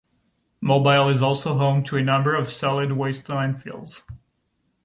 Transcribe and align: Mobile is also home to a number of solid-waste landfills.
Mobile 0.61 1.09
is 1.09 1.21
also 1.21 1.59
home 1.59 1.83
to 1.83 1.95
a 1.95 2.01
number 2.01 2.33
of 2.33 2.51
solid-waste 2.51 3.25
landfills. 3.25 4.01